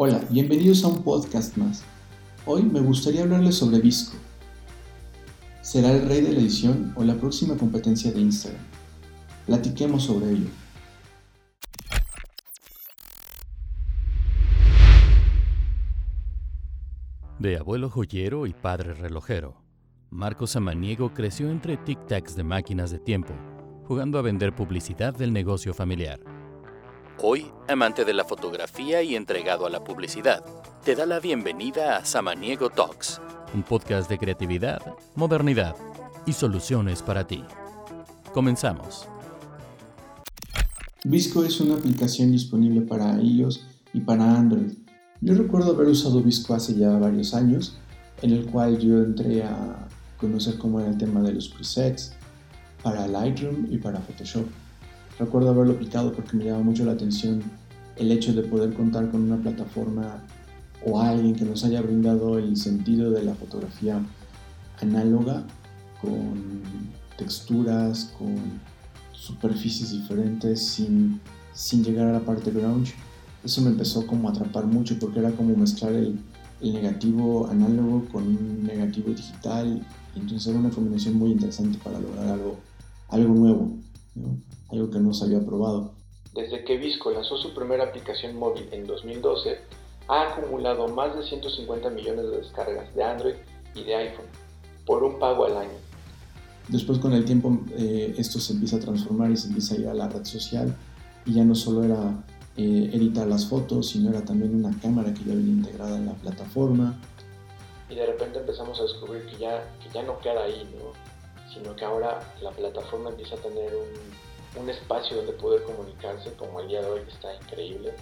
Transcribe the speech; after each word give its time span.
Hola, 0.00 0.20
bienvenidos 0.30 0.84
a 0.84 0.86
un 0.86 1.02
podcast 1.02 1.56
más. 1.56 1.82
Hoy 2.46 2.62
me 2.62 2.78
gustaría 2.78 3.22
hablarles 3.22 3.56
sobre 3.56 3.80
Visco. 3.80 4.16
¿Será 5.60 5.90
el 5.90 6.08
rey 6.08 6.20
de 6.20 6.34
la 6.34 6.38
edición 6.38 6.92
o 6.94 7.02
la 7.02 7.16
próxima 7.16 7.56
competencia 7.56 8.12
de 8.12 8.20
Instagram? 8.20 8.62
Platiquemos 9.44 10.04
sobre 10.04 10.30
ello. 10.30 10.46
De 17.40 17.56
abuelo 17.56 17.90
joyero 17.90 18.46
y 18.46 18.52
padre 18.52 18.94
relojero, 18.94 19.64
Marco 20.10 20.46
Samaniego 20.46 21.12
creció 21.12 21.50
entre 21.50 21.76
tic-tacs 21.76 22.36
de 22.36 22.44
máquinas 22.44 22.92
de 22.92 23.00
tiempo, 23.00 23.34
jugando 23.88 24.20
a 24.20 24.22
vender 24.22 24.54
publicidad 24.54 25.12
del 25.12 25.32
negocio 25.32 25.74
familiar. 25.74 26.37
Hoy, 27.20 27.46
amante 27.66 28.04
de 28.04 28.14
la 28.14 28.22
fotografía 28.22 29.02
y 29.02 29.16
entregado 29.16 29.66
a 29.66 29.70
la 29.70 29.82
publicidad, 29.82 30.44
te 30.84 30.94
da 30.94 31.04
la 31.04 31.18
bienvenida 31.18 31.96
a 31.96 32.04
Samaniego 32.04 32.70
Talks, 32.70 33.20
un 33.52 33.64
podcast 33.64 34.08
de 34.08 34.18
creatividad, 34.18 34.80
modernidad 35.16 35.74
y 36.26 36.32
soluciones 36.32 37.02
para 37.02 37.26
ti. 37.26 37.42
Comenzamos. 38.32 39.08
Visco 41.02 41.42
es 41.42 41.60
una 41.60 41.74
aplicación 41.74 42.30
disponible 42.30 42.82
para 42.82 43.20
iOS 43.20 43.66
y 43.92 43.98
para 43.98 44.36
Android. 44.36 44.74
Yo 45.20 45.34
recuerdo 45.34 45.72
haber 45.72 45.88
usado 45.88 46.22
Visco 46.22 46.54
hace 46.54 46.76
ya 46.76 46.90
varios 46.98 47.34
años, 47.34 47.78
en 48.22 48.30
el 48.30 48.46
cual 48.46 48.78
yo 48.78 48.96
entré 49.02 49.42
a 49.42 49.88
conocer 50.18 50.56
cómo 50.56 50.78
era 50.78 50.90
el 50.90 50.98
tema 50.98 51.20
de 51.22 51.32
los 51.32 51.48
presets 51.48 52.12
para 52.80 53.08
Lightroom 53.08 53.66
y 53.72 53.78
para 53.78 53.98
Photoshop. 53.98 54.46
Recuerdo 55.18 55.50
haberlo 55.50 55.74
aplicado 55.74 56.12
porque 56.12 56.36
me 56.36 56.44
llama 56.44 56.62
mucho 56.62 56.84
la 56.84 56.92
atención 56.92 57.42
el 57.96 58.12
hecho 58.12 58.32
de 58.32 58.42
poder 58.42 58.72
contar 58.74 59.10
con 59.10 59.22
una 59.22 59.36
plataforma 59.36 60.24
o 60.84 61.00
alguien 61.00 61.34
que 61.34 61.44
nos 61.44 61.64
haya 61.64 61.82
brindado 61.82 62.38
el 62.38 62.56
sentido 62.56 63.10
de 63.10 63.24
la 63.24 63.34
fotografía 63.34 64.00
análoga 64.80 65.44
con 66.00 66.62
texturas, 67.16 68.14
con 68.16 68.36
superficies 69.12 69.90
diferentes 69.90 70.64
sin, 70.64 71.20
sin 71.52 71.82
llegar 71.82 72.06
a 72.06 72.12
la 72.12 72.20
parte 72.20 72.52
grunge. 72.52 72.94
Eso 73.44 73.60
me 73.62 73.70
empezó 73.70 74.06
como 74.06 74.28
a 74.28 74.32
atrapar 74.32 74.66
mucho 74.66 74.96
porque 75.00 75.18
era 75.18 75.32
como 75.32 75.56
mezclar 75.56 75.92
el, 75.94 76.18
negativo 76.60 77.46
análogo 77.48 78.04
con 78.12 78.24
un 78.26 78.64
negativo 78.64 79.10
digital. 79.10 79.84
Entonces 80.14 80.46
era 80.48 80.58
una 80.58 80.70
combinación 80.70 81.14
muy 81.14 81.30
interesante 81.30 81.78
para 81.82 82.00
lograr 82.00 82.28
algo, 82.28 82.58
algo 83.08 83.34
nuevo. 83.34 83.87
¿No? 84.18 84.38
algo 84.70 84.90
que 84.90 84.98
no 84.98 85.12
se 85.12 85.24
había 85.24 85.40
probado. 85.40 85.92
Desde 86.34 86.64
que 86.64 86.76
Visco 86.76 87.10
lanzó 87.10 87.36
su 87.36 87.54
primera 87.54 87.84
aplicación 87.84 88.36
móvil 88.36 88.68
en 88.70 88.86
2012, 88.86 89.58
ha 90.08 90.32
acumulado 90.32 90.88
más 90.88 91.16
de 91.16 91.22
150 91.22 91.90
millones 91.90 92.30
de 92.30 92.38
descargas 92.38 92.94
de 92.94 93.02
Android 93.02 93.34
y 93.74 93.84
de 93.84 93.94
iPhone 93.94 94.26
por 94.86 95.02
un 95.02 95.18
pago 95.18 95.46
al 95.46 95.56
año. 95.56 95.78
Después 96.68 96.98
con 96.98 97.12
el 97.14 97.24
tiempo 97.24 97.60
eh, 97.76 98.14
esto 98.18 98.38
se 98.40 98.52
empieza 98.52 98.76
a 98.76 98.80
transformar 98.80 99.30
y 99.30 99.36
se 99.36 99.48
empieza 99.48 99.74
a 99.74 99.78
ir 99.78 99.88
a 99.88 99.94
la 99.94 100.08
red 100.08 100.24
social 100.24 100.74
y 101.24 101.34
ya 101.34 101.44
no 101.44 101.54
solo 101.54 101.84
era 101.84 102.24
eh, 102.56 102.90
editar 102.92 103.26
las 103.26 103.46
fotos, 103.46 103.90
sino 103.90 104.10
era 104.10 104.24
también 104.24 104.54
una 104.54 104.78
cámara 104.80 105.12
que 105.14 105.24
ya 105.24 105.34
venía 105.34 105.52
integrada 105.52 105.96
en 105.96 106.06
la 106.06 106.14
plataforma. 106.14 106.98
Y 107.88 107.94
de 107.94 108.06
repente 108.06 108.38
empezamos 108.38 108.78
a 108.80 108.82
descubrir 108.82 109.24
que 109.26 109.38
ya, 109.38 109.74
que 109.82 109.88
ya 109.94 110.02
no 110.02 110.18
queda 110.18 110.44
ahí, 110.44 110.68
¿no? 110.78 110.92
Sino 111.52 111.74
que 111.74 111.84
ahora 111.84 112.20
la 112.42 112.50
plataforma 112.50 113.10
empieza 113.10 113.34
a 113.34 113.38
tener 113.38 113.72
un, 113.74 114.62
un 114.62 114.70
espacio 114.70 115.16
donde 115.16 115.32
poder 115.32 115.62
comunicarse 115.64 116.32
como 116.34 116.60
el 116.60 116.68
día 116.68 116.82
de 116.82 116.90
hoy 116.90 117.00
está 117.08 117.34
increíble. 117.34 117.92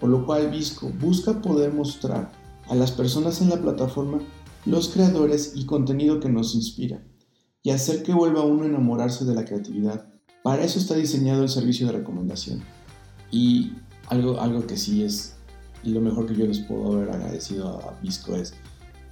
Por 0.00 0.10
lo 0.10 0.24
cual 0.26 0.50
Visco 0.50 0.88
busca 0.88 1.40
poder 1.40 1.72
mostrar 1.72 2.30
a 2.68 2.74
las 2.74 2.92
personas 2.92 3.40
en 3.40 3.50
la 3.50 3.56
plataforma 3.56 4.20
los 4.64 4.88
creadores 4.88 5.52
y 5.54 5.64
contenido 5.64 6.20
que 6.20 6.28
nos 6.28 6.54
inspira 6.54 7.02
y 7.62 7.70
hacer 7.70 8.02
que 8.02 8.12
vuelva 8.12 8.42
uno 8.42 8.64
a 8.64 8.66
enamorarse 8.66 9.24
de 9.24 9.34
la 9.34 9.44
creatividad. 9.44 10.06
Para 10.42 10.64
eso 10.64 10.78
está 10.78 10.94
diseñado 10.94 11.42
el 11.42 11.48
servicio 11.48 11.86
de 11.86 11.94
recomendación. 11.94 12.62
Y 13.30 13.72
algo, 14.08 14.40
algo 14.40 14.66
que 14.66 14.76
sí 14.76 15.02
es 15.02 15.36
lo 15.82 16.00
mejor 16.00 16.26
que 16.26 16.34
yo 16.34 16.46
les 16.46 16.60
puedo 16.60 16.92
haber 16.92 17.10
agradecido 17.10 17.68
a 17.68 17.98
Visco 18.00 18.34
es 18.34 18.54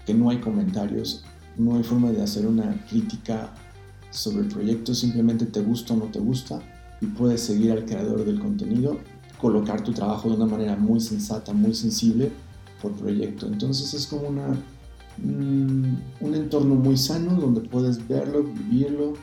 que 0.07 0.15
no 0.15 0.31
hay 0.31 0.39
comentarios, 0.39 1.25
no 1.57 1.77
hay 1.77 1.83
forma 1.83 2.11
de 2.11 2.23
hacer 2.23 2.47
una 2.47 2.85
crítica 2.89 3.53
sobre 4.11 4.41
el 4.41 4.49
proyecto, 4.49 4.95
simplemente 4.95 5.47
te 5.47 5.61
gusta 5.61 5.95
o 5.95 5.97
no 5.97 6.07
te 6.07 6.21
gusta 6.21 6.61
y 7.01 7.07
puedes 7.07 7.41
seguir 7.41 7.73
al 7.73 7.85
creador 7.85 8.25
del 8.25 8.41
contenido, 8.41 8.99
colocar 9.41 9.83
tu 9.83 9.93
trabajo 9.93 10.29
de 10.29 10.37
una 10.37 10.47
manera 10.47 10.77
muy 10.77 11.01
sensata, 11.01 11.53
muy 11.53 11.75
sensible 11.75 12.31
por 12.81 12.93
proyecto. 12.93 13.47
Entonces 13.47 13.93
es 13.95 14.07
como 14.07 14.29
una, 14.29 14.49
mm, 15.19 15.97
un 16.21 16.35
entorno 16.35 16.75
muy 16.75 16.97
sano 16.97 17.35
donde 17.35 17.61
puedes 17.63 18.07
verlo, 18.07 18.45
vivirlo 18.45 19.15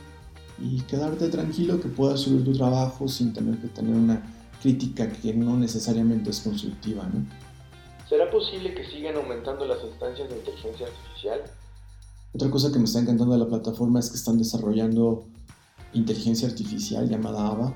y 0.60 0.82
quedarte 0.82 1.30
tranquilo 1.30 1.80
que 1.80 1.90
puedas 1.90 2.20
subir 2.20 2.44
tu 2.44 2.54
trabajo 2.54 3.08
sin 3.08 3.34
tener 3.34 3.58
que 3.58 3.68
tener 3.68 3.96
una 3.96 4.22
crítica 4.62 5.12
que 5.12 5.34
no 5.34 5.58
necesariamente 5.58 6.30
es 6.30 6.42
constructiva. 6.42 7.04
¿no? 7.04 7.26
¿Será 8.08 8.30
posible 8.30 8.74
que 8.76 8.86
sigan 8.86 9.16
aumentando 9.16 9.66
las 9.66 9.84
instancias 9.84 10.30
de 10.30 10.38
inteligencia 10.38 10.88
artificial? 10.88 11.42
Otra 12.34 12.50
cosa 12.50 12.72
que 12.72 12.80
me 12.80 12.86
está 12.86 13.00
encantando 13.00 13.34
de 13.34 13.40
la 13.40 13.48
plataforma 13.48 14.00
es 14.00 14.10
que 14.10 14.16
están 14.16 14.38
desarrollando 14.38 15.26
inteligencia 15.94 16.48
artificial 16.48 17.10
llamada 17.10 17.48
AVA. 17.48 17.76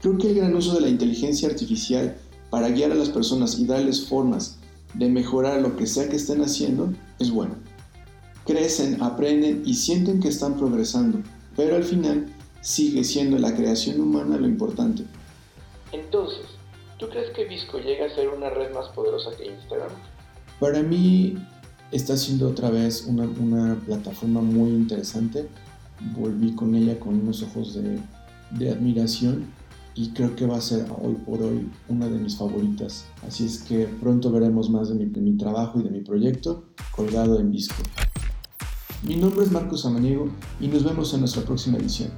Creo 0.00 0.18
que 0.18 0.28
el 0.28 0.36
gran 0.36 0.54
uso 0.54 0.74
de 0.74 0.82
la 0.82 0.88
inteligencia 0.88 1.48
artificial 1.48 2.16
para 2.50 2.68
guiar 2.68 2.92
a 2.92 2.94
las 2.94 3.08
personas 3.08 3.58
y 3.58 3.64
darles 3.64 4.06
formas 4.06 4.58
de 4.92 5.08
mejorar 5.08 5.62
lo 5.62 5.76
que 5.76 5.86
sea 5.86 6.08
que 6.08 6.16
estén 6.16 6.42
haciendo 6.42 6.92
es 7.18 7.30
bueno. 7.30 7.54
Crecen, 8.44 9.02
aprenden 9.02 9.62
y 9.64 9.74
sienten 9.74 10.20
que 10.20 10.28
están 10.28 10.58
progresando, 10.58 11.20
pero 11.56 11.76
al 11.76 11.84
final 11.84 12.26
sigue 12.60 13.02
siendo 13.02 13.38
la 13.38 13.54
creación 13.56 13.98
humana 13.98 14.36
lo 14.36 14.46
importante. 14.46 15.04
Entonces, 15.92 16.44
¿tú 16.98 17.08
crees 17.08 17.30
que 17.30 17.46
Visco 17.46 17.78
llega 17.78 18.06
a 18.06 18.14
ser 18.14 18.28
una 18.28 18.50
red 18.50 18.74
más 18.74 18.88
poderosa 18.88 19.30
que 19.36 19.46
Instagram? 19.46 19.90
Para 20.60 20.82
mí 20.82 21.36
está 21.96 22.16
siendo 22.16 22.48
otra 22.48 22.70
vez 22.70 23.06
una, 23.06 23.24
una 23.24 23.76
plataforma 23.76 24.40
muy 24.40 24.70
interesante. 24.70 25.48
Volví 26.16 26.52
con 26.54 26.74
ella 26.74 26.98
con 26.98 27.20
unos 27.20 27.42
ojos 27.42 27.74
de, 27.74 28.00
admiración 28.70 29.44
y 29.94 30.10
creo 30.10 30.34
que 30.34 30.46
va 30.46 30.56
a 30.56 30.60
ser 30.60 30.86
hoy 31.00 31.14
por 31.14 31.42
hoy 31.42 31.68
una 31.88 32.08
de 32.08 32.18
mis 32.18 32.36
favoritas. 32.36 33.04
Así 33.26 33.44
es 33.44 33.62
que 33.62 33.86
pronto 34.00 34.30
veremos 34.32 34.70
más 34.70 34.88
de 34.88 34.96
mi, 34.96 35.06
de 35.06 35.20
mi 35.20 35.36
trabajo 35.36 35.80
y 35.80 35.84
de 35.84 35.90
mi 35.90 36.00
proyecto 36.00 36.64
colgado 36.90 37.38
en 37.38 37.50
Visco. 37.52 37.82
Mi 39.04 39.16
nombre 39.16 39.44
es 39.44 39.52
Marcos 39.52 39.82
Samaniego 39.82 40.30
y 40.60 40.66
nos 40.68 40.82
vemos 40.82 41.12
en 41.14 41.20
nuestra 41.20 41.42
próxima 41.42 41.78
edición. 41.78 42.10